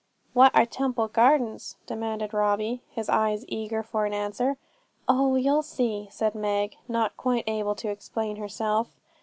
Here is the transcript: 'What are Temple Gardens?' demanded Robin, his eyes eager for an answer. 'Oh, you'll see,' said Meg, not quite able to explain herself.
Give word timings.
'What 0.33 0.55
are 0.55 0.65
Temple 0.65 1.09
Gardens?' 1.09 1.75
demanded 1.85 2.33
Robin, 2.33 2.79
his 2.89 3.07
eyes 3.07 3.45
eager 3.47 3.83
for 3.83 4.07
an 4.07 4.15
answer. 4.15 4.57
'Oh, 5.07 5.35
you'll 5.35 5.61
see,' 5.61 6.07
said 6.09 6.33
Meg, 6.33 6.75
not 6.87 7.15
quite 7.17 7.43
able 7.45 7.75
to 7.75 7.89
explain 7.91 8.37
herself. 8.37 8.95